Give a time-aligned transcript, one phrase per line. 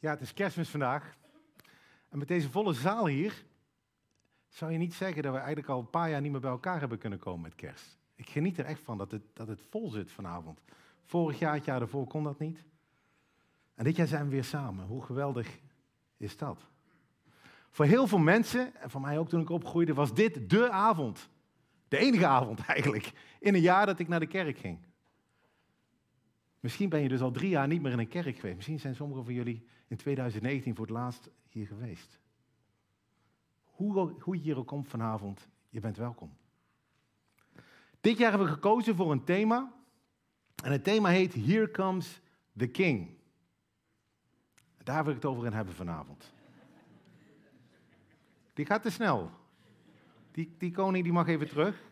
[0.00, 1.16] Ja, het is kerstmis vandaag.
[2.08, 3.44] En met deze volle zaal hier
[4.48, 6.80] zou je niet zeggen dat we eigenlijk al een paar jaar niet meer bij elkaar
[6.80, 7.98] hebben kunnen komen met kerst.
[8.14, 10.60] Ik geniet er echt van dat het, dat het vol zit vanavond.
[11.04, 12.64] Vorig jaar, het jaar daarvoor kon dat niet.
[13.74, 14.86] En dit jaar zijn we weer samen.
[14.86, 15.58] Hoe geweldig
[16.16, 16.66] is dat?
[17.70, 21.28] Voor heel veel mensen, en voor mij ook toen ik opgroeide, was dit de avond.
[21.88, 23.12] De enige avond eigenlijk.
[23.40, 24.78] In een jaar dat ik naar de kerk ging.
[26.60, 28.56] Misschien ben je dus al drie jaar niet meer in een kerk geweest.
[28.56, 32.20] Misschien zijn sommigen van jullie in 2019 voor het laatst hier geweest.
[33.64, 36.36] Hoe, hoe je hier ook komt vanavond, je bent welkom.
[38.00, 39.72] Dit jaar hebben we gekozen voor een thema.
[40.64, 42.20] En het thema heet Here Comes
[42.56, 43.18] the King.
[44.78, 46.32] Daar wil ik het over in hebben vanavond.
[48.54, 49.30] Die gaat te snel.
[50.30, 51.82] Die, die koning die mag even terug.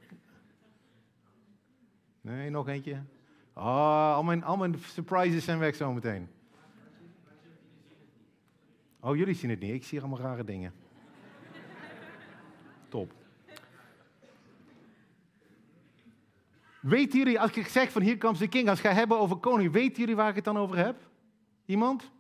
[2.21, 3.03] Nee, nog eentje.
[3.59, 6.29] Oh, al mijn, surprises zijn weg zometeen.
[9.01, 9.75] Oh, jullie zien het niet.
[9.75, 10.75] Ik zie allemaal rare dingen.
[12.89, 13.13] Top.
[16.81, 19.37] Weten jullie, als ik zeg van hier komt de king, als ik ga hebben over
[19.37, 20.97] koning, weten jullie waar ik het dan over heb?
[21.65, 22.11] Iemand?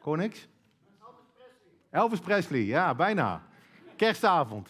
[0.00, 0.48] Konings?
[1.00, 2.00] Elvis Presley.
[2.00, 3.46] Elvis Presley, ja, bijna.
[3.96, 4.68] Kerstavond.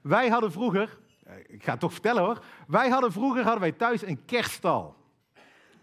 [0.00, 2.44] Wij hadden vroeger, eh, ik ga het toch vertellen hoor.
[2.66, 4.96] Wij hadden vroeger hadden wij thuis een kerststal.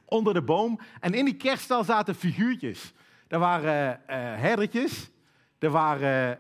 [0.06, 0.80] Onder de boom.
[1.00, 2.94] En in die kerststal zaten figuurtjes.
[3.28, 5.12] Er waren uh, herdertjes.
[5.60, 6.40] Er waren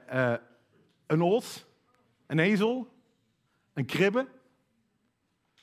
[1.08, 1.66] een os.
[2.28, 2.94] Een ezel.
[3.73, 4.28] Een kribbe.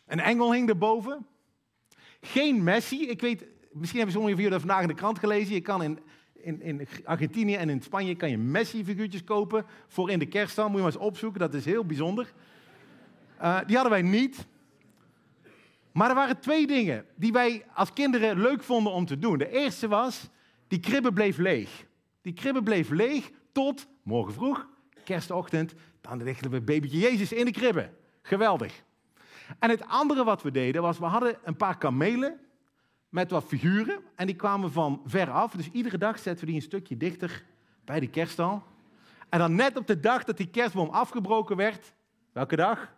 [0.07, 1.27] Een engel hing erboven.
[2.21, 3.09] Geen Messi.
[3.09, 5.55] Ik weet, misschien hebben sommigen van jullie dat vandaag in de krant gelezen.
[5.55, 5.99] Je kan in
[6.45, 10.69] in, in Argentinië en in Spanje kan je Messi-figuurtjes kopen voor in de kerststal.
[10.69, 12.33] Moet je maar eens opzoeken, dat is heel bijzonder.
[13.43, 14.47] Uh, die hadden wij niet.
[15.93, 19.39] Maar er waren twee dingen die wij als kinderen leuk vonden om te doen.
[19.39, 20.29] De eerste was,
[20.69, 21.85] die kribbe bleef leeg.
[22.23, 24.69] Die kribbe bleef leeg tot morgen vroeg,
[25.05, 25.75] kerstochtend.
[26.01, 27.91] Dan legden we babytje Jezus in de kribbe.
[28.23, 28.83] Geweldig.
[29.59, 32.41] En het andere wat we deden was, we hadden een paar kamelen
[33.15, 34.03] met wat figuren.
[34.15, 35.53] En die kwamen van ver af.
[35.53, 37.45] Dus iedere dag zetten we die een stukje dichter
[37.85, 38.63] bij de kerststal.
[39.29, 41.95] En dan net op de dag dat die kerstboom afgebroken werd.
[42.33, 42.95] Welke dag?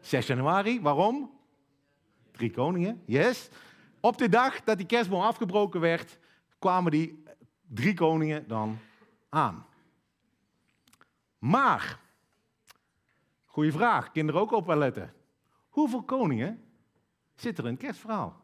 [0.00, 0.80] 6 januari.
[0.80, 1.30] Waarom?
[2.30, 3.02] Drie koningen.
[3.06, 3.48] Yes.
[4.00, 6.18] Op de dag dat die kerstboom afgebroken werd,
[6.58, 7.24] kwamen die
[7.68, 8.78] drie koningen dan
[9.28, 9.66] aan.
[11.38, 11.98] Maar,
[13.44, 15.12] goede vraag, kinderen ook op letten.
[15.68, 16.64] Hoeveel koningen
[17.34, 18.41] zit er in het kerstverhaal?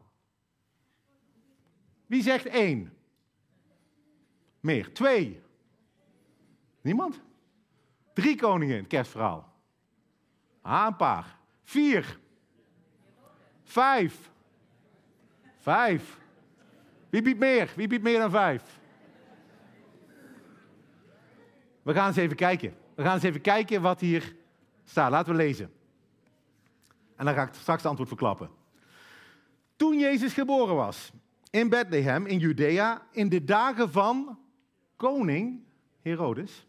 [2.09, 2.93] Wie zegt één?
[4.59, 4.93] Meer.
[4.93, 5.41] Twee.
[6.81, 7.21] Niemand?
[8.13, 9.53] Drie koningen in het kerstverhaal.
[10.61, 11.37] Ah, een paar.
[11.63, 12.19] Vier.
[13.63, 14.31] Vijf.
[15.57, 16.19] Vijf.
[17.09, 17.73] Wie biedt meer?
[17.75, 18.79] Wie biedt meer dan vijf?
[21.81, 22.75] We gaan eens even kijken.
[22.95, 24.35] We gaan eens even kijken wat hier
[24.85, 25.11] staat.
[25.11, 25.73] Laten we lezen.
[27.15, 28.49] En dan ga ik straks het antwoord verklappen.
[29.75, 31.11] Toen Jezus geboren was,
[31.49, 34.39] in Bethlehem, in Judea, in de dagen van
[34.95, 35.63] koning
[36.01, 36.67] Herodes.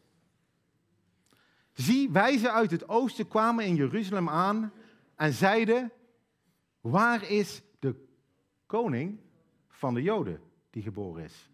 [1.72, 4.72] Zie, wijzen uit het oosten kwamen in Jeruzalem aan
[5.14, 5.92] en zeiden,
[6.80, 8.06] waar is de
[8.66, 9.20] koning
[9.68, 11.50] van de Joden die geboren is?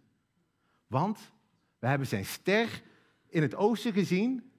[0.86, 1.32] Want
[1.78, 2.82] we hebben zijn ster
[3.26, 4.52] in het oosten gezien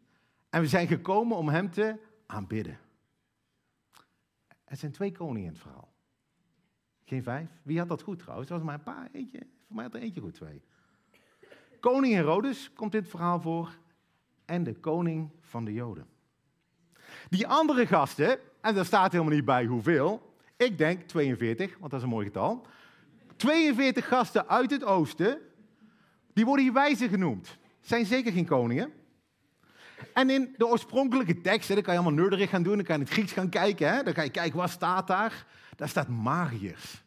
[0.49, 1.95] en we zijn gekomen om hem te
[2.25, 2.79] aanbidden.
[4.63, 5.95] Er zijn twee koningen in het verhaal.
[7.07, 7.49] Geen vijf?
[7.63, 8.49] Wie had dat goed trouwens?
[8.49, 9.39] Het was maar een paar, eentje.
[9.39, 10.61] Voor mij had er eentje goed, twee.
[11.79, 13.77] Koning Herodes komt het verhaal voor.
[14.45, 16.07] En de koning van de Joden.
[17.29, 20.35] Die andere gasten, en daar staat helemaal niet bij hoeveel.
[20.57, 22.65] Ik denk 42, want dat is een mooi getal.
[23.35, 25.39] 42 gasten uit het oosten,
[26.33, 27.57] die worden hier wijzen genoemd.
[27.81, 28.91] Zijn zeker geen koningen.
[30.13, 33.01] En in de oorspronkelijke tekst, dan kan je allemaal nerderig gaan doen, dan kan je
[33.01, 33.89] in het Grieks gaan kijken.
[33.89, 34.03] Hè?
[34.03, 35.45] Dan kan je kijken, wat staat daar?
[35.77, 37.03] Daar staat magiërs.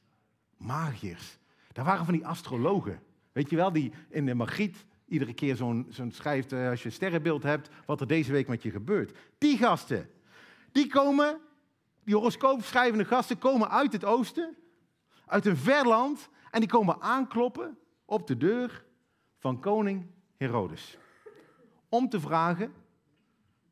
[0.56, 1.38] Magiërs.
[1.72, 3.02] Daar waren van die astrologen.
[3.32, 6.86] Weet je wel, die in de magiet iedere keer zo'n zo'n schrijft, eh, als je
[6.86, 9.18] een sterrenbeeld hebt, wat er deze week met je gebeurt.
[9.38, 10.10] Die gasten,
[10.72, 11.40] die komen,
[12.04, 14.56] die horoscoopschrijvende gasten komen uit het oosten,
[15.26, 18.84] uit een ver land, en die komen aankloppen op de deur
[19.38, 20.06] van koning
[20.36, 20.98] Herodes.
[21.88, 22.72] Om te vragen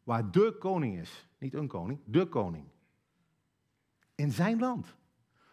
[0.02, 1.28] waar de koning is.
[1.38, 2.64] Niet een koning, de koning
[4.18, 4.86] in zijn land.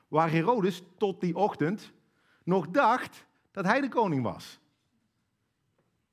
[0.07, 1.91] Waar Herodes tot die ochtend
[2.43, 4.59] nog dacht dat hij de koning was.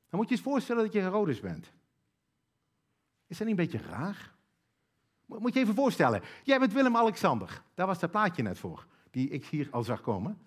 [0.08, 1.72] Dan moet je eens voorstellen dat je Herodes bent.
[3.26, 4.32] Is dat niet een beetje raar?
[5.26, 6.22] Moet je even voorstellen.
[6.42, 7.62] Jij bent Willem-Alexander.
[7.74, 8.86] Daar was dat plaatje net voor.
[9.10, 10.38] die ik hier al zag komen.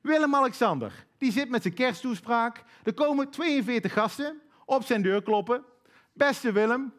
[0.00, 2.64] Willem-Alexander, die zit met zijn kersttoespraak.
[2.82, 5.64] Er komen 42 gasten op zijn deur kloppen.
[6.12, 6.92] Beste Willem,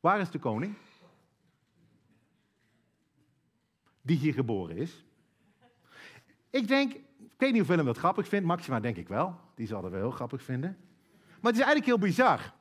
[0.00, 0.74] waar is de koning?
[4.02, 5.04] Die hier geboren is.
[6.50, 9.40] Ik denk, ik weet niet of Willem dat grappig vindt, Maxima denk ik wel.
[9.54, 10.76] Die zal het wel heel grappig vinden.
[11.40, 12.52] Maar het is eigenlijk heel bizar.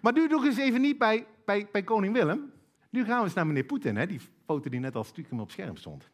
[0.00, 2.52] Maar nu doe ik eens even niet bij, bij, bij koning Willem.
[2.90, 5.50] Nu gaan we eens naar meneer Poetin, hè, die foto die net al stiekem op
[5.50, 6.10] scherm stond.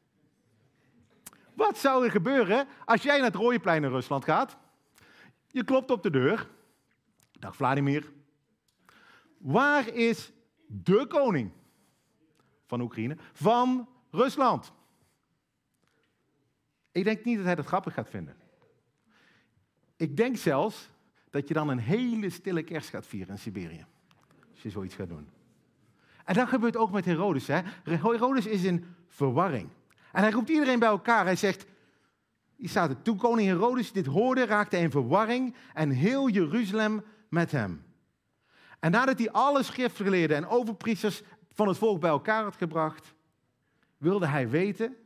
[1.55, 4.57] Wat zou er gebeuren als jij naar het Rooiplein in Rusland gaat?
[5.47, 6.49] Je klopt op de deur.
[7.33, 8.13] Dag Vladimir.
[9.39, 10.33] Waar is
[10.67, 11.51] de koning
[12.67, 13.17] van Oekraïne?
[13.33, 14.73] Van Rusland.
[16.93, 18.37] Ik denk niet dat hij dat grappig gaat vinden.
[19.97, 20.91] Ik denk zelfs
[21.31, 23.87] dat je dan een hele stille kerst gaat vieren in Siberië.
[24.51, 25.29] Als je zoiets gaat doen.
[26.25, 27.47] En dat gebeurt ook met Herodes.
[27.47, 27.61] Hè?
[27.83, 29.69] Herodes is in verwarring.
[30.13, 31.25] En hij roept iedereen bij elkaar.
[31.25, 31.67] Hij zegt,
[32.57, 37.05] hier staat het, toen koning Herodes dit hoorde, raakte hij in verwarring en heel Jeruzalem
[37.29, 37.85] met hem.
[38.81, 41.23] En nadat hij alle schriftgeleerden en overpriesters
[41.53, 43.15] van het volk bij elkaar had gebracht,
[44.03, 44.97] wilde hij weten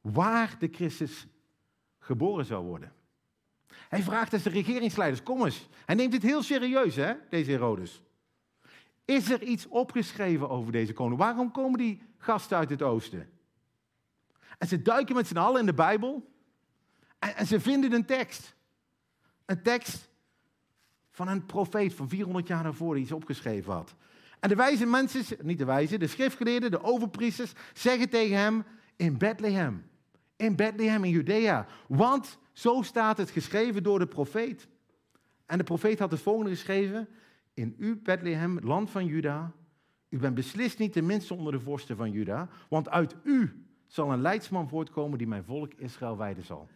[0.00, 1.26] waar de Christus
[1.98, 2.92] geboren zou worden.
[3.88, 5.68] Hij vraagt dus de regeringsleiders, kom eens.
[5.84, 8.02] Hij neemt dit heel serieus, hè, deze Herodes.
[9.04, 11.18] Is er iets opgeschreven over deze koning?
[11.18, 13.30] Waarom komen die gasten uit het oosten?
[14.58, 16.30] En ze duiken met z'n allen in de Bijbel
[17.18, 18.54] en, en ze vinden een tekst.
[19.44, 20.10] Een tekst
[21.10, 23.94] van een profeet van 400 jaar daarvoor die iets opgeschreven had.
[24.42, 28.64] En de wijze mensen, niet de wijze, de schriftgeleerden, de overpriesters, zeggen tegen hem
[28.96, 29.90] in Bethlehem.
[30.36, 31.66] In Bethlehem in Judea.
[31.88, 34.68] Want zo staat het geschreven door de profeet.
[35.46, 37.08] En de profeet had het volgende geschreven.
[37.54, 39.52] In u, Bethlehem, land van Juda,
[40.08, 44.12] u bent beslist niet de minste onder de vorsten van Juda, want uit u zal
[44.12, 46.68] een leidsman voortkomen die mijn volk Israël wijden zal.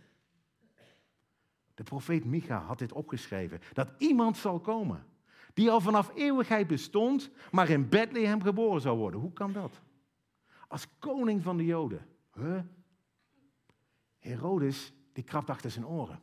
[1.75, 5.07] De profeet Micha had dit opgeschreven, dat iemand zal komen
[5.57, 9.21] die al vanaf eeuwigheid bestond, maar in Bethlehem geboren zou worden.
[9.21, 9.81] Hoe kan dat?
[10.69, 12.07] Als koning van de Joden.
[12.35, 12.61] Huh?
[14.19, 16.21] Herodes, die krabt achter zijn oren.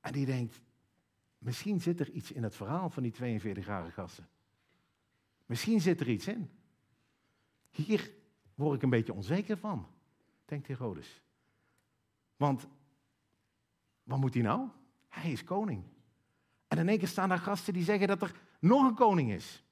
[0.00, 0.60] En die denkt,
[1.38, 4.28] misschien zit er iets in het verhaal van die 42-jarige gasten.
[5.46, 6.50] Misschien zit er iets in.
[7.70, 8.10] Hier
[8.54, 9.86] word ik een beetje onzeker van,
[10.44, 11.22] denkt Herodes.
[12.36, 12.68] Want
[14.02, 14.68] wat moet hij nou?
[15.08, 15.84] Hij is koning.
[16.72, 19.62] En in één keer staan daar gasten die zeggen dat er nog een koning is.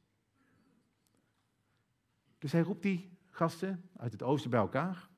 [2.38, 5.08] Dus hij roept die gasten uit het oosten bij elkaar.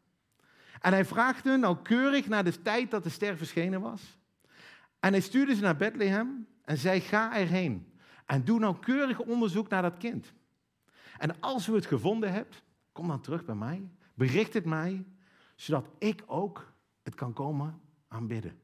[0.80, 4.18] En hij vraagt hen nauwkeurig naar de tijd dat de ster verschenen was.
[5.00, 7.92] En hij stuurde ze naar Bethlehem en zei: Ga erheen
[8.26, 10.32] en doe nauwkeurig onderzoek naar dat kind.
[11.18, 12.62] En als u het gevonden hebt,
[12.92, 15.04] kom dan terug bij mij, bericht het mij,
[15.54, 18.61] zodat ik ook het kan komen aanbidden.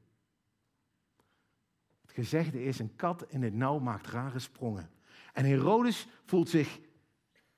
[2.08, 4.90] Het gezegde is: een kat in het nauw maakt rare sprongen.
[5.32, 6.80] En Herodes voelt zich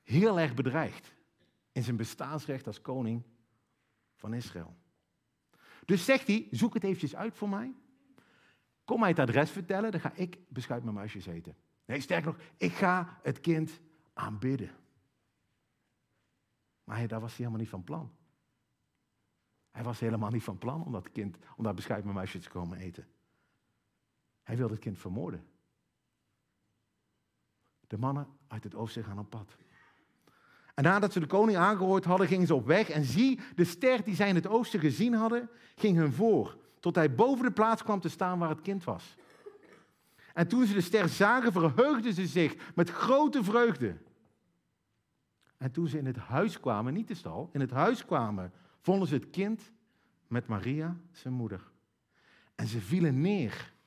[0.02, 1.14] heel erg bedreigd
[1.72, 3.22] in zijn bestaansrecht als koning
[4.14, 4.76] van Israël.
[5.84, 7.74] Dus zegt hij, zoek het eventjes uit voor mij.
[8.84, 11.56] Kom mij het adres vertellen, dan ga ik beschuit mijn muisjes eten.
[11.84, 13.80] Nee, sterker nog, ik ga het kind
[14.12, 14.70] aanbidden.
[16.84, 18.12] Maar daar was hij helemaal niet van plan.
[19.70, 22.48] Hij was helemaal niet van plan om dat kind, om dat beschuit mijn muisje te
[22.48, 23.08] komen eten.
[24.50, 25.44] Hij wilde het kind vermoorden.
[27.86, 29.56] De mannen uit het oosten gaan op pad.
[30.74, 32.88] En nadat ze de koning aangehoord hadden, gingen ze op weg.
[32.88, 36.58] En zie, de ster die zij in het oosten gezien hadden, ging hun voor.
[36.80, 39.16] Tot hij boven de plaats kwam te staan waar het kind was.
[40.34, 43.96] En toen ze de ster zagen, verheugden ze zich met grote vreugde.
[45.56, 49.08] En toen ze in het huis kwamen, niet de stal, in het huis kwamen, vonden
[49.08, 49.72] ze het kind
[50.26, 51.70] met Maria, zijn moeder.
[52.54, 53.78] En ze vielen neer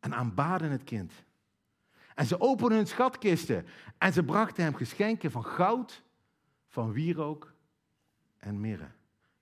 [0.00, 1.12] en aanbaden het kind.
[2.14, 3.66] En ze openden hun schatkisten
[3.98, 6.02] en ze brachten hem geschenken van goud,
[6.68, 7.52] van wierook
[8.38, 8.90] en mirre.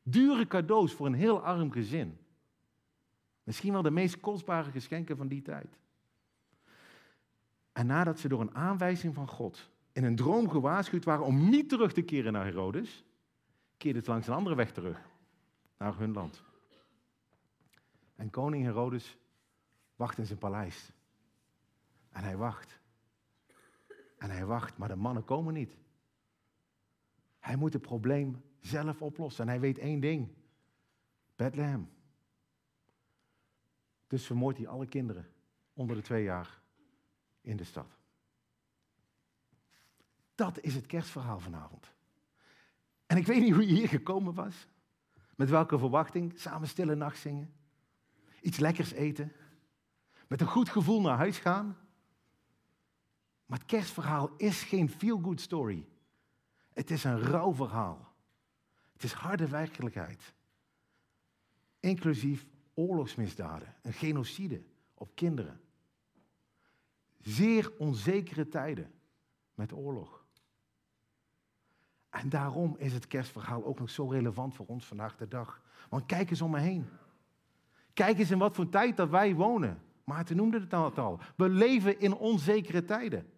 [0.02, 2.18] Dure cadeaus voor een heel arm gezin.
[3.42, 5.78] Misschien wel de meest kostbare geschenken van die tijd.
[7.72, 11.68] En nadat ze door een aanwijzing van God in een droom gewaarschuwd waren om niet
[11.68, 13.04] terug te keren naar Herodes,
[13.76, 15.00] keerden ze langs een andere weg terug,
[15.78, 16.42] naar hun land.
[18.16, 19.16] En koning Herodes
[19.98, 20.92] wacht in zijn paleis.
[22.10, 22.80] En hij wacht.
[24.18, 25.76] En hij wacht, maar de mannen komen niet.
[27.38, 29.44] Hij moet het probleem zelf oplossen.
[29.44, 30.28] En hij weet één ding.
[31.36, 31.90] Bethlehem.
[34.06, 35.32] Dus vermoordt hij alle kinderen
[35.72, 36.60] onder de twee jaar
[37.40, 37.96] in de stad.
[40.34, 41.92] Dat is het kerstverhaal vanavond.
[43.06, 44.68] En ik weet niet hoe je hier gekomen was.
[45.36, 46.38] Met welke verwachting?
[46.38, 47.52] Samen stille nacht zingen.
[48.40, 49.32] Iets lekkers eten.
[50.28, 51.76] Met een goed gevoel naar huis gaan.
[53.46, 55.86] Maar het kerstverhaal is geen feel-good story.
[56.72, 58.14] Het is een rouwverhaal.
[58.92, 60.34] Het is harde werkelijkheid.
[61.80, 64.62] Inclusief oorlogsmisdaden, een genocide
[64.94, 65.60] op kinderen.
[67.18, 68.92] Zeer onzekere tijden
[69.54, 70.24] met oorlog.
[72.10, 75.62] En daarom is het kerstverhaal ook nog zo relevant voor ons vandaag de dag.
[75.88, 76.88] Want kijk eens om me heen.
[77.92, 79.82] Kijk eens in wat voor tijd dat wij wonen.
[80.08, 81.20] Maarten noemde het al.
[81.36, 83.32] We leven in onzekere tijden.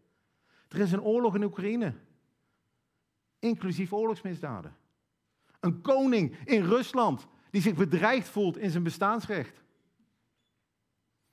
[0.69, 1.95] Er is een oorlog in Oekraïne.
[3.39, 4.77] Inclusief oorlogsmisdaden.
[5.61, 9.63] Een koning in Rusland die zich bedreigd voelt in zijn bestaansrecht.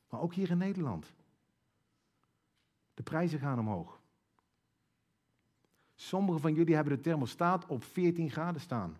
[0.10, 1.14] Maar ook hier in Nederland.
[2.94, 4.02] De prijzen gaan omhoog.
[5.96, 8.98] Sommigen van jullie hebben de thermostaat op 14 graden staan.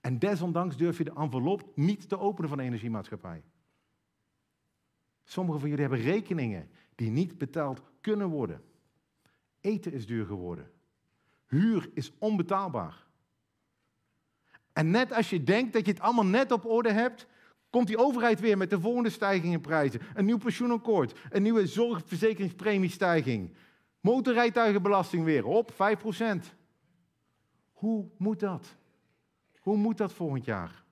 [0.00, 3.42] En desondanks durf je de envelop niet te openen van de energiemaatschappij.
[5.30, 8.62] Sommigen van jullie hebben rekeningen die niet betaald kunnen worden.
[9.60, 10.70] Eten is duur geworden.
[11.46, 13.06] Huur is onbetaalbaar.
[14.72, 17.26] En net als je denkt dat je het allemaal net op orde hebt,
[17.70, 20.00] komt die overheid weer met de volgende stijging in prijzen.
[20.14, 23.54] Een nieuw pensioenakkoord, een nieuwe zorgverzekeringspremiestijging.
[24.00, 25.76] Motorrijtuigenbelasting weer op 5%.
[27.72, 28.76] Hoe moet dat?
[29.58, 30.84] Hoe moet dat volgend jaar?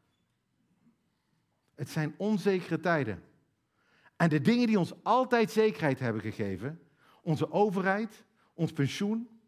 [1.75, 3.23] Het zijn onzekere tijden.
[4.19, 6.83] En de dingen die ons altijd zekerheid hebben gegeven,
[7.23, 9.41] onze overheid, ons pensioen,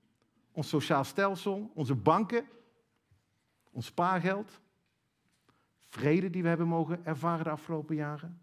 [0.52, 2.48] ons sociaal stelsel, onze banken,
[3.70, 4.60] ons spaargeld,
[5.88, 8.40] vrede die we hebben mogen ervaren de afgelopen jaren,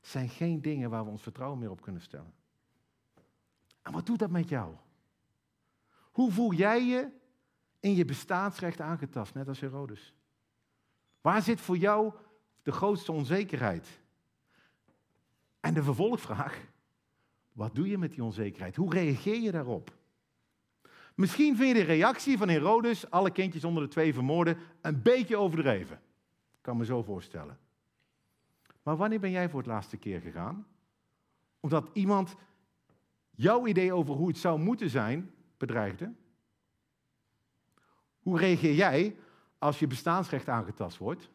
[0.00, 2.34] zijn geen dingen waar we ons vertrouwen meer op kunnen stellen.
[3.82, 4.74] En wat doet dat met jou?
[6.12, 7.08] Hoe voel jij je
[7.80, 10.14] in je bestaansrecht aangetast, net als Herodes?
[11.20, 12.12] Waar zit voor jou
[12.62, 14.02] de grootste onzekerheid?
[15.64, 16.66] En de vervolgvraag,
[17.52, 18.76] wat doe je met die onzekerheid?
[18.76, 19.96] Hoe reageer je daarop?
[21.14, 25.36] Misschien vind je de reactie van Herodes, alle kindjes onder de twee vermoorden, een beetje
[25.36, 25.96] overdreven.
[26.52, 27.58] Ik kan me zo voorstellen.
[28.82, 30.66] Maar wanneer ben jij voor het laatste keer gegaan?
[31.60, 32.36] Omdat iemand
[33.30, 36.12] jouw idee over hoe het zou moeten zijn bedreigde?
[38.18, 39.16] Hoe reageer jij
[39.58, 41.30] als je bestaansrecht aangetast wordt?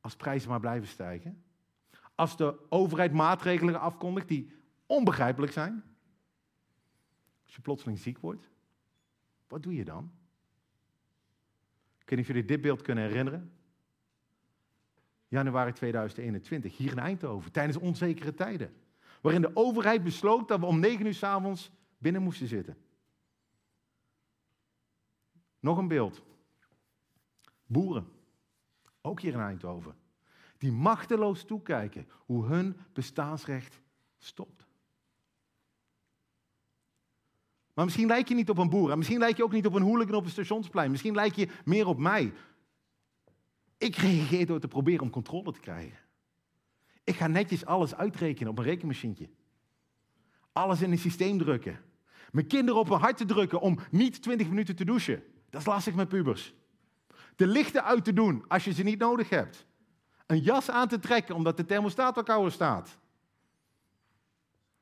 [0.00, 1.43] Als prijzen maar blijven stijgen?
[2.14, 4.52] Als de overheid maatregelen afkondigt die
[4.86, 5.84] onbegrijpelijk zijn?
[7.44, 8.48] Als je plotseling ziek wordt?
[9.48, 10.12] Wat doe je dan?
[11.98, 13.52] Ik weet niet of jullie dit beeld kunnen herinneren.
[15.28, 18.74] Januari 2021, hier in Eindhoven, tijdens onzekere tijden
[19.24, 22.76] waarin de overheid besloot dat we om negen uur s avonds binnen moesten zitten.
[25.60, 26.22] Nog een beeld.
[27.66, 28.08] Boeren,
[29.00, 29.94] ook hier in Eindhoven,
[30.64, 33.80] die machteloos toekijken hoe hun bestaansrecht
[34.18, 34.66] stopt.
[37.74, 38.90] Maar misschien lijk je niet op een boer.
[38.90, 40.90] En misschien lijk je ook niet op een hooligan op een stationsplein.
[40.90, 42.32] Misschien lijk je meer op mij.
[43.78, 45.98] Ik reageer door te proberen om controle te krijgen.
[47.04, 49.28] Ik ga netjes alles uitrekenen op een rekenmachientje.
[50.52, 51.80] Alles in een systeem drukken.
[52.32, 55.22] Mijn kinderen op hun hart te drukken om niet 20 minuten te douchen.
[55.50, 56.54] Dat is lastig met pubers.
[57.36, 59.66] De lichten uit te doen als je ze niet nodig hebt.
[60.26, 62.98] Een jas aan te trekken omdat de thermostaat al kouder staat.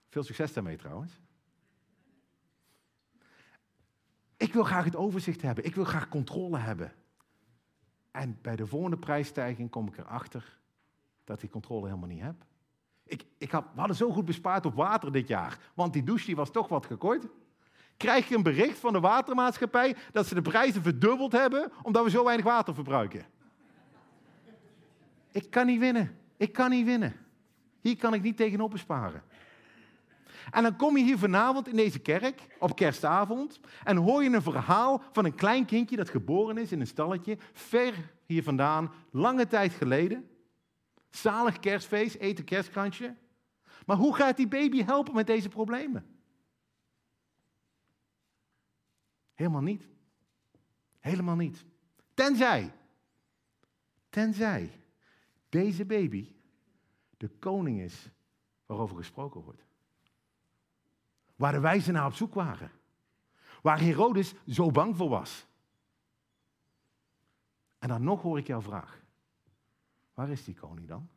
[0.09, 1.21] Veel succes daarmee trouwens.
[4.37, 5.65] Ik wil graag het overzicht hebben.
[5.65, 6.93] Ik wil graag controle hebben.
[8.11, 10.59] En bij de volgende prijsstijging kom ik erachter
[11.25, 12.45] dat die controle helemaal niet heb.
[13.05, 16.27] Ik, ik had, we hadden zo goed bespaard op water dit jaar, want die douche
[16.27, 17.27] die was toch wat gekort.
[17.97, 22.11] Krijg je een bericht van de watermaatschappij dat ze de prijzen verdubbeld hebben omdat we
[22.11, 23.25] zo weinig water verbruiken?
[25.33, 26.19] Ik kan niet winnen.
[26.37, 27.15] Ik kan niet winnen.
[27.81, 29.23] Hier kan ik niet tegenop besparen.
[30.51, 34.43] En dan kom je hier vanavond in deze kerk, op kerstavond, en hoor je een
[34.43, 37.95] verhaal van een klein kindje dat geboren is in een stalletje, ver
[38.27, 40.31] hier vandaan, lange tijd geleden.
[41.11, 43.17] Zalig kerstfeest, eten kerstkrantje.
[43.87, 46.07] Maar hoe gaat die baby helpen met deze problemen?
[49.35, 49.89] Helemaal niet.
[50.99, 51.65] Helemaal niet.
[52.15, 52.73] Tenzij,
[54.11, 54.82] tenzij
[55.52, 56.35] deze baby
[57.16, 58.11] de koning is
[58.66, 59.64] waarover gesproken wordt.
[61.37, 62.71] Waar de wijzen naar op zoek waren.
[63.62, 65.47] Waar Herodes zo bang voor was.
[67.78, 69.02] En dan nog hoor ik jouw vraag.
[70.14, 71.09] Waar is die koning dan?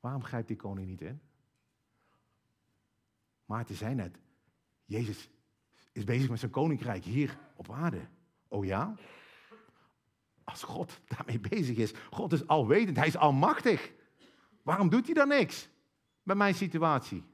[0.00, 1.20] Waarom grijpt die koning niet in?
[3.44, 4.18] Maarten zei net,
[4.84, 5.28] Jezus
[5.92, 8.08] is bezig met zijn koninkrijk hier op aarde.
[8.48, 8.94] Oh ja?
[10.52, 13.92] Als God daarmee bezig is, God is alwetend, hij is almachtig.
[14.62, 15.68] Waarom doet hij dan niks
[16.22, 17.24] met mijn situatie?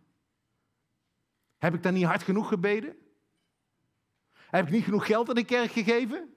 [1.57, 2.97] Heb ik dan niet hard genoeg gebeden?
[4.33, 6.35] Heb ik niet genoeg geld aan de kerk gegeven?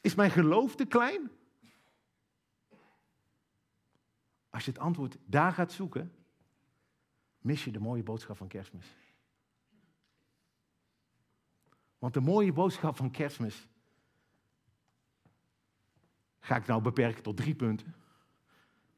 [0.00, 1.30] Is mijn geloof te klein?
[4.50, 6.14] Als je het antwoord daar gaat zoeken,
[7.38, 8.96] mis je de mooie boodschap van kerstmis.
[11.98, 13.70] Want de mooie boodschap van kerstmis
[16.42, 17.94] ga ik nou beperken tot drie punten.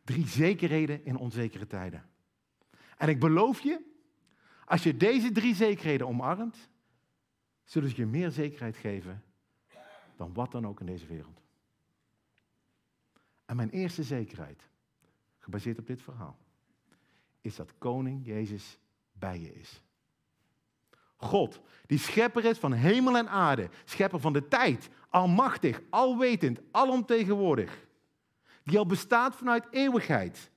[0.05, 2.09] Drie zekerheden in onzekere tijden.
[2.97, 3.81] En ik beloof je,
[4.65, 6.69] als je deze drie zekerheden omarmt,
[7.65, 9.23] zullen ze je meer zekerheid geven
[10.17, 11.43] dan wat dan ook in deze wereld.
[13.45, 14.69] En mijn eerste zekerheid,
[15.39, 16.39] gebaseerd op dit verhaal,
[17.41, 18.79] is dat koning Jezus
[19.13, 19.83] bij je is.
[21.17, 27.87] God, die schepper is van hemel en aarde, schepper van de tijd, almachtig, alwetend, alomtegenwoordig,
[28.63, 30.51] die al bestaat vanuit eeuwigheid,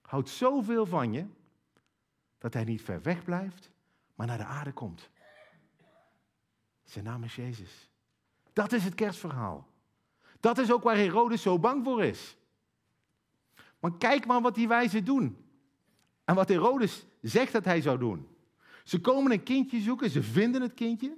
[0.00, 1.26] houdt zoveel van je
[2.38, 3.70] dat hij niet ver weg blijft,
[4.14, 5.10] maar naar de aarde komt.
[6.84, 7.90] Zijn naam is Jezus.
[8.52, 9.66] Dat is het kerstverhaal.
[10.40, 12.36] Dat is ook waar Herodes zo bang voor is.
[13.80, 15.36] Maar kijk maar wat die wijzen doen.
[16.24, 18.28] En wat Herodes zegt dat hij zou doen.
[18.84, 21.16] Ze komen een kindje zoeken, ze vinden het kindje.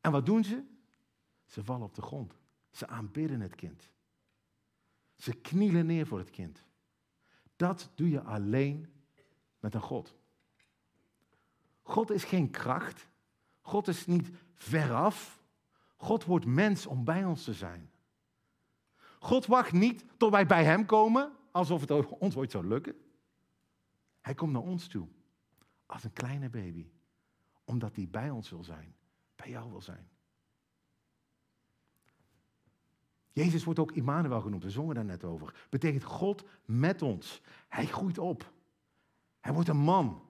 [0.00, 0.70] En wat doen ze?
[1.52, 2.34] Ze vallen op de grond.
[2.70, 3.90] Ze aanbidden het kind.
[5.14, 6.64] Ze knielen neer voor het kind.
[7.56, 8.92] Dat doe je alleen
[9.60, 10.14] met een God.
[11.82, 13.08] God is geen kracht.
[13.60, 15.42] God is niet veraf.
[15.96, 17.90] God wordt mens om bij ons te zijn.
[19.18, 22.94] God wacht niet tot wij bij Hem komen, alsof het ons ooit zou lukken.
[24.20, 25.08] Hij komt naar ons toe,
[25.86, 26.90] als een kleine baby,
[27.64, 28.94] omdat hij bij ons wil zijn,
[29.36, 30.11] bij jou wil zijn.
[33.32, 35.66] Jezus wordt ook Immanuel genoemd, we zongen daar net over.
[35.70, 37.42] Betekent God met ons.
[37.68, 38.52] Hij groeit op.
[39.40, 40.22] Hij wordt een man.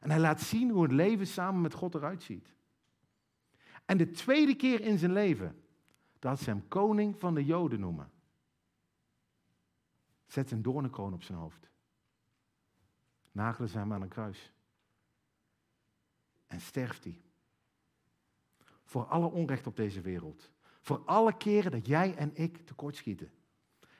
[0.00, 2.54] En hij laat zien hoe het leven samen met God eruit ziet.
[3.84, 5.62] En de tweede keer in zijn leven
[6.18, 8.10] dat ze hem koning van de Joden noemen.
[10.26, 11.70] Zet een doornenkroon op zijn hoofd.
[13.32, 14.52] Nagelen ze hem aan een kruis.
[16.46, 17.20] En sterft hij.
[18.84, 20.50] Voor alle onrecht op deze wereld.
[20.80, 23.30] Voor alle keren dat jij en ik tekortschieten.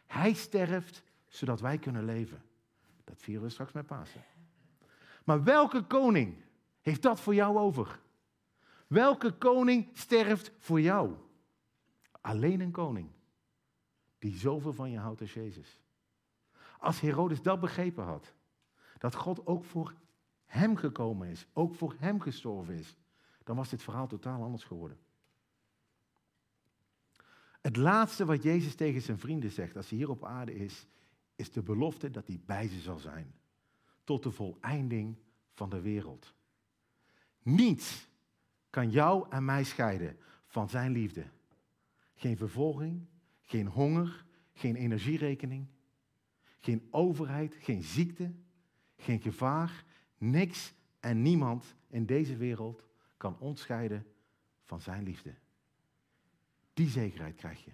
[0.07, 2.43] Hij sterft zodat wij kunnen leven.
[3.05, 4.25] Dat vieren we straks met Pasen.
[5.25, 6.45] Maar welke koning
[6.81, 8.01] heeft dat voor jou over?
[8.87, 11.15] Welke koning sterft voor jou?
[12.21, 13.11] Alleen een koning
[14.19, 15.81] die zoveel van je houdt als Jezus.
[16.79, 18.33] Als Herodes dat begrepen had,
[18.99, 19.95] dat God ook voor
[20.47, 22.97] hem gekomen is, ook voor hem gestorven is,
[23.45, 24.99] dan was dit verhaal totaal anders geworden.
[27.69, 30.87] Het laatste wat Jezus tegen zijn vrienden zegt als hij hier op aarde is,
[31.37, 33.35] is de belofte dat hij bij ze zal zijn.
[34.05, 35.17] Tot de voleinding
[35.53, 36.35] van de wereld.
[37.43, 38.09] Niets
[38.71, 41.25] kan jou en mij scheiden van zijn liefde.
[42.15, 43.07] Geen vervolging,
[43.43, 45.67] geen honger, geen energierekening,
[46.59, 48.33] geen overheid, geen ziekte,
[48.97, 49.85] geen gevaar,
[50.19, 52.85] niks en niemand in deze wereld
[53.17, 54.07] kan ons scheiden
[54.65, 55.35] van zijn liefde.
[56.79, 57.71] Die zekerheid krijg je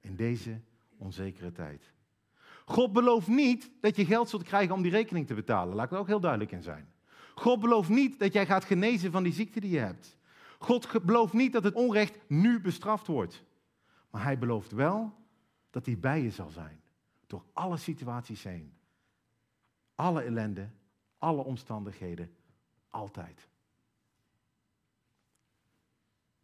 [0.00, 0.60] in deze
[0.96, 1.92] onzekere tijd.
[2.64, 5.74] God belooft niet dat je geld zult krijgen om die rekening te betalen.
[5.74, 6.92] Laat ik er ook heel duidelijk in zijn.
[7.34, 10.16] God belooft niet dat jij gaat genezen van die ziekte die je hebt.
[10.58, 13.44] God belooft niet dat het onrecht nu bestraft wordt.
[14.10, 15.14] Maar hij belooft wel
[15.70, 16.80] dat hij bij je zal zijn.
[17.26, 18.72] Door alle situaties heen.
[19.94, 20.68] Alle ellende,
[21.18, 22.36] alle omstandigheden,
[22.88, 23.48] altijd.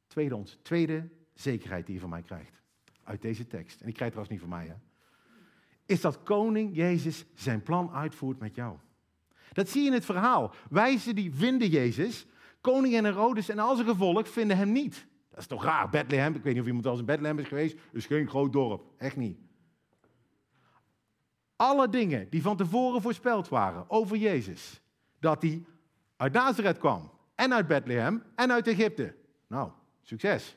[0.06, 2.62] Tweede, ons, tweede zekerheid die je van mij krijgt.
[3.04, 3.80] Uit deze tekst.
[3.80, 4.74] En ik krijg trouwens niet van mij, hè.
[5.86, 8.76] Is dat koning Jezus zijn plan uitvoert met jou.
[9.52, 10.54] Dat zie je in het verhaal.
[10.70, 12.26] Wijzen die vinden Jezus.
[12.60, 15.06] Koning en Herodes en al zijn gevolg vinden hem niet.
[15.30, 15.88] Dat is toch raar.
[15.88, 17.78] Bethlehem, ik weet niet of iemand al eens in Bethlehem is geweest.
[17.92, 18.82] is geen groot dorp.
[18.96, 19.38] Echt niet.
[21.56, 24.80] Alle dingen die van tevoren voorspeld waren over Jezus.
[25.18, 25.64] Dat hij
[26.16, 27.10] uit Nazareth kwam.
[27.34, 28.22] En uit Bethlehem.
[28.34, 29.14] En uit Egypte.
[29.46, 29.70] Nou,
[30.02, 30.56] succes.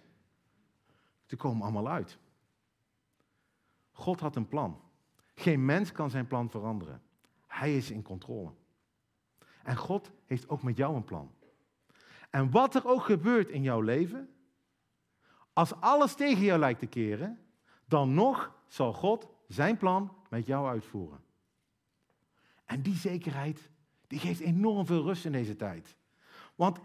[1.32, 2.18] Ze komen allemaal uit.
[3.92, 4.82] God had een plan.
[5.36, 7.02] Geen mens kan zijn plan veranderen.
[7.48, 8.52] Hij is in controle.
[9.64, 11.32] En God heeft ook met jou een plan.
[12.30, 14.30] En wat er ook gebeurt in jouw leven,
[15.54, 17.40] als alles tegen jou lijkt te keren,
[17.86, 21.24] dan nog zal God zijn plan met jou uitvoeren.
[22.66, 23.70] En die zekerheid,
[24.08, 25.96] die geeft enorm veel rust in deze tijd.
[26.56, 26.80] Want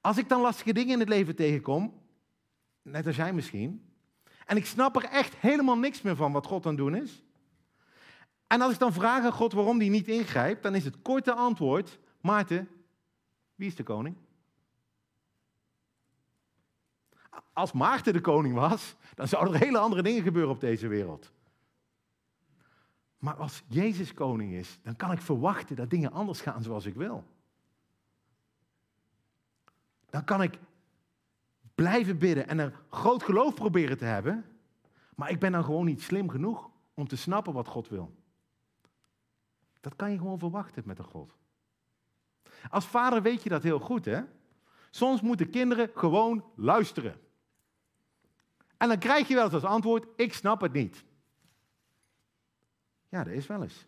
[0.00, 2.03] Als ik dan lastige dingen in het leven tegenkom,
[2.84, 3.92] net als jij misschien,
[4.46, 7.22] en ik snap er echt helemaal niks meer van wat God aan het doen is.
[8.46, 11.32] En als ik dan vraag aan God waarom die niet ingrijpt, dan is het korte
[11.32, 12.68] antwoord, Maarten,
[13.54, 14.16] wie is de koning?
[17.52, 21.32] Als Maarten de koning was, dan zouden er hele andere dingen gebeuren op deze wereld.
[23.18, 26.94] Maar als Jezus koning is, dan kan ik verwachten dat dingen anders gaan zoals ik
[26.94, 27.24] wil.
[30.10, 30.58] Dan kan ik
[31.74, 34.44] blijven bidden en een groot geloof proberen te hebben,
[35.14, 38.14] maar ik ben dan gewoon niet slim genoeg om te snappen wat God wil.
[39.80, 41.36] Dat kan je gewoon verwachten met een God.
[42.70, 44.20] Als vader weet je dat heel goed, hè?
[44.90, 47.20] Soms moeten kinderen gewoon luisteren.
[48.76, 51.04] En dan krijg je wel eens als antwoord, ik snap het niet.
[53.08, 53.86] Ja, dat is wel eens.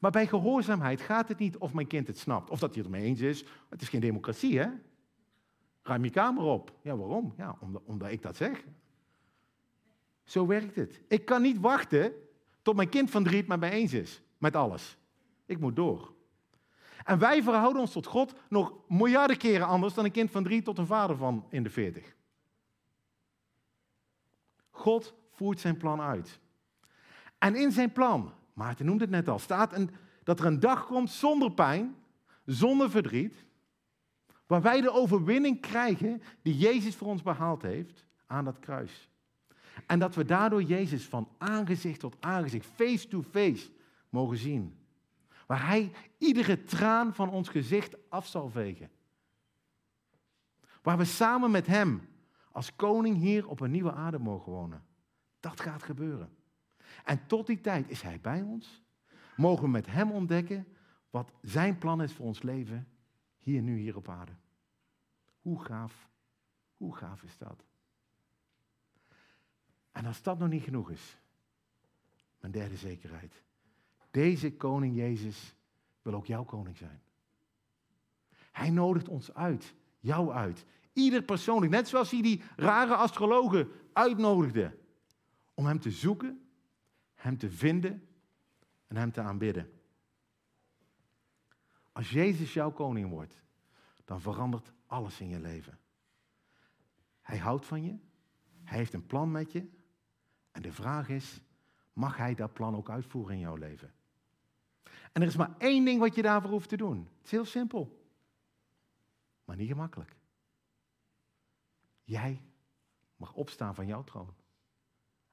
[0.00, 2.92] Maar bij gehoorzaamheid gaat het niet of mijn kind het snapt, of dat hij het
[2.92, 3.44] ermee eens is.
[3.68, 4.68] Het is geen democratie, hè?
[5.88, 6.72] Ruim je kamer op.
[6.82, 7.34] Ja, waarom?
[7.36, 8.64] Ja, omdat, omdat ik dat zeg.
[10.24, 11.00] Zo werkt het.
[11.08, 12.12] Ik kan niet wachten
[12.62, 14.22] tot mijn kind van drie het met mij eens is.
[14.38, 14.98] Met alles.
[15.46, 16.14] Ik moet door.
[17.04, 20.62] En wij verhouden ons tot God nog miljarden keren anders dan een kind van drie
[20.62, 22.16] tot een vader van in de veertig.
[24.70, 26.40] God voert zijn plan uit.
[27.38, 29.90] En in zijn plan, Maarten noemde het net al, staat een,
[30.24, 31.96] dat er een dag komt zonder pijn,
[32.44, 33.46] zonder verdriet,
[34.48, 39.08] waar wij de overwinning krijgen die Jezus voor ons behaald heeft aan dat kruis.
[39.86, 43.70] En dat we daardoor Jezus van aangezicht tot aangezicht, face to face,
[44.08, 44.78] mogen zien.
[45.46, 48.90] Waar Hij iedere traan van ons gezicht af zal vegen.
[50.82, 52.08] Waar we samen met Hem
[52.52, 54.84] als koning hier op een nieuwe aarde mogen wonen.
[55.40, 56.36] Dat gaat gebeuren.
[57.04, 58.82] En tot die tijd is Hij bij ons.
[59.36, 60.66] Mogen we met Hem ontdekken
[61.10, 62.88] wat Zijn plan is voor ons leven
[63.48, 64.32] hier nu hier op aarde.
[65.40, 66.08] Hoe gaaf,
[66.76, 67.64] hoe gaaf is dat?
[69.92, 71.18] En als dat nog niet genoeg is,
[72.40, 73.42] mijn derde zekerheid.
[74.10, 75.54] Deze koning Jezus
[76.02, 77.00] wil ook jouw koning zijn.
[78.52, 80.64] Hij nodigt ons uit, jou uit.
[80.92, 84.78] Ieder persoonlijk, net zoals hij die rare astrologen uitnodigde.
[85.54, 86.48] Om hem te zoeken,
[87.14, 88.08] hem te vinden
[88.86, 89.77] en hem te aanbidden.
[91.98, 93.42] Als Jezus jouw koning wordt,
[94.04, 95.78] dan verandert alles in je leven.
[97.20, 97.98] Hij houdt van je,
[98.64, 99.68] hij heeft een plan met je.
[100.50, 101.40] En de vraag is,
[101.92, 103.94] mag hij dat plan ook uitvoeren in jouw leven?
[105.12, 106.98] En er is maar één ding wat je daarvoor hoeft te doen.
[106.98, 108.08] Het is heel simpel,
[109.44, 110.16] maar niet gemakkelijk.
[112.04, 112.42] Jij
[113.16, 114.34] mag opstaan van jouw troon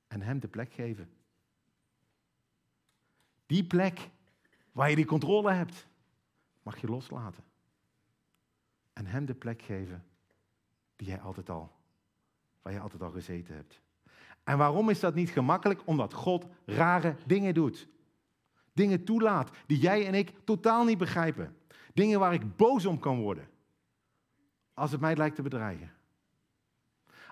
[0.07, 1.09] en hem de plek geven.
[3.45, 4.09] Die plek
[4.71, 5.87] waar je die controle hebt,
[6.65, 7.43] mag je loslaten
[8.93, 10.05] en hem de plek geven
[10.95, 11.71] die jij altijd al,
[12.61, 13.81] waar je altijd al gezeten hebt.
[14.43, 15.81] En waarom is dat niet gemakkelijk?
[15.85, 17.87] Omdat God rare dingen doet.
[18.73, 21.57] Dingen toelaat die jij en ik totaal niet begrijpen.
[21.93, 23.49] Dingen waar ik boos om kan worden.
[24.73, 25.91] Als het mij lijkt te bedreigen.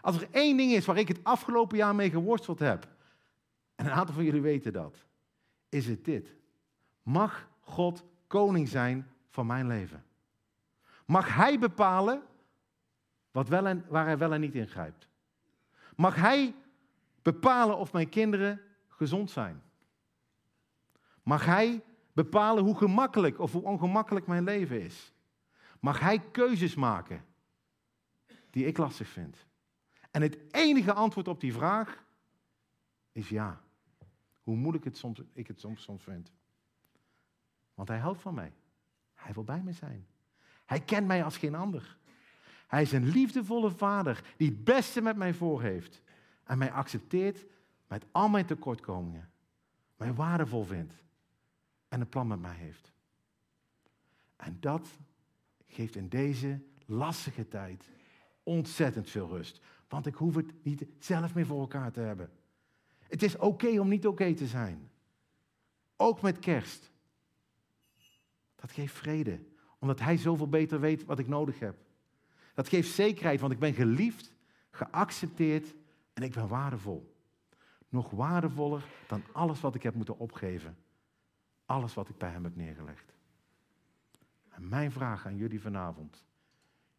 [0.02, 2.88] Als er één ding is waar ik het afgelopen jaar mee geworsteld heb.
[3.76, 5.06] En een aantal van jullie weten dat.
[5.70, 6.36] Is het dit.
[7.04, 10.06] Mag God koning zijn van mijn leven?
[11.06, 12.24] Mag Hij bepalen
[13.32, 15.08] wat wel en, waar Hij wel en niet ingrijpt?
[15.96, 16.56] Mag Hij
[17.22, 19.62] bepalen of mijn kinderen gezond zijn?
[21.24, 25.14] Mag Hij bepalen hoe gemakkelijk of hoe ongemakkelijk mijn leven is?
[25.80, 27.26] Mag Hij keuzes maken
[28.50, 29.46] die ik lastig vind?
[30.12, 32.04] En het enige antwoord op die vraag
[33.12, 33.62] is ja.
[34.44, 36.32] Hoe moeilijk het soms, ik het soms, soms vind.
[37.74, 38.54] Want Hij houdt van mij.
[39.24, 40.08] Hij wil bij me zijn.
[40.66, 41.98] Hij kent mij als geen ander.
[42.68, 46.02] Hij is een liefdevolle vader die het beste met mij voor heeft.
[46.44, 47.46] En mij accepteert
[47.88, 49.30] met al mijn tekortkomingen.
[49.96, 50.94] Mij waardevol vindt.
[51.88, 52.92] En een plan met mij heeft.
[54.36, 54.88] En dat
[55.66, 57.90] geeft in deze lastige tijd
[58.44, 59.62] ontzettend veel rust.
[59.88, 62.32] Want ik hoef het niet zelf meer voor elkaar te hebben.
[63.00, 64.90] Het is oké om niet oké te zijn.
[65.96, 66.92] Ook met kerst.
[68.64, 69.40] Dat geeft vrede
[69.80, 71.76] omdat Hij zoveel beter weet wat ik nodig heb.
[72.54, 74.34] Dat geeft zekerheid, want ik ben geliefd,
[74.70, 75.76] geaccepteerd
[76.14, 77.16] en ik ben waardevol.
[77.90, 80.78] Nog waardevoller dan alles wat ik heb moeten opgeven.
[81.66, 83.14] Alles wat ik bij Hem heb neergelegd.
[84.50, 86.26] En mijn vraag aan jullie vanavond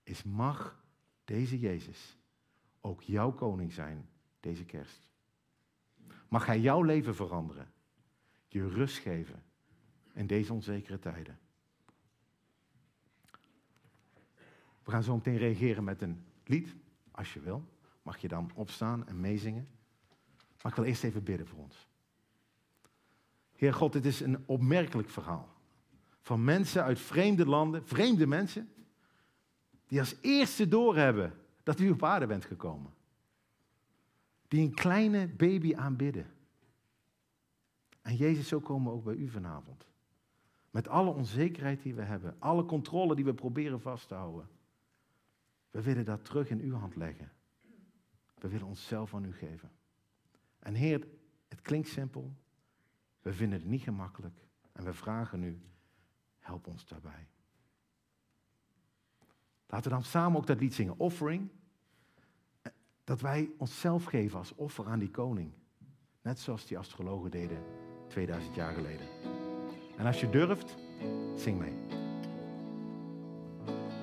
[0.03, 0.85] is: mag
[1.25, 2.19] deze Jezus
[2.81, 4.09] ook jouw koning zijn
[4.41, 5.09] deze kerst?
[6.29, 7.73] Mag Hij jouw leven veranderen?
[8.49, 9.43] Je rust geven
[10.13, 11.39] in deze onzekere tijden?
[14.85, 16.75] We gaan zo meteen reageren met een lied,
[17.11, 17.65] als je wil.
[18.03, 19.69] Mag je dan opstaan en meezingen.
[20.63, 21.87] Maar ik wil eerst even bidden voor ons.
[23.53, 25.49] Heer God, dit is een opmerkelijk verhaal.
[26.21, 28.73] Van mensen uit vreemde landen, vreemde mensen,
[29.87, 32.93] die als eerste doorhebben dat u op aarde bent gekomen.
[34.49, 36.27] Die een kleine baby aanbidden.
[38.03, 39.87] En Jezus, zo komen we ook bij u vanavond.
[40.71, 44.49] Met alle onzekerheid die we hebben, alle controle die we proberen vast te houden.
[45.75, 47.33] We willen dat terug in uw hand leggen.
[48.35, 49.71] We willen onszelf aan u geven.
[50.59, 51.07] En Heer,
[51.49, 52.35] het klinkt simpel.
[53.21, 54.39] We vinden het niet gemakkelijk.
[54.73, 55.61] En we vragen u,
[56.39, 57.29] help ons daarbij.
[59.67, 61.51] Laten we dan samen ook dat lied zingen, Offering.
[63.05, 65.53] Dat wij onszelf geven als offer aan die koning.
[66.23, 67.65] Net zoals die astrologen deden
[68.09, 69.09] 2000 jaar geleden.
[69.97, 70.77] En als je durft,
[71.37, 71.94] zing mee.